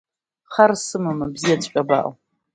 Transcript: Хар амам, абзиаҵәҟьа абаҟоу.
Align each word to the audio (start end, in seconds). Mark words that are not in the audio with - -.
Хар 0.53 0.71
амам, 0.95 1.19
абзиаҵәҟьа 1.25 1.81
абаҟоу. 1.83 2.13